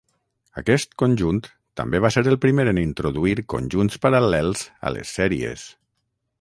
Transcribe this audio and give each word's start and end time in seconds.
Aquest 0.61 0.95
conjunt 1.01 1.41
també 1.81 2.01
va 2.07 2.11
ser 2.15 2.23
el 2.33 2.39
primer 2.47 2.65
en 2.73 2.81
introduir 2.85 3.35
"conjunts 3.55 4.01
paral·lels" 4.07 4.67
a 4.91 4.97
les 4.97 5.17
sèries. 5.21 5.71